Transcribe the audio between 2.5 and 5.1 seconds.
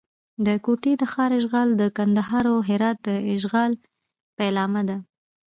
او هرات د اشغال پیلامه ده.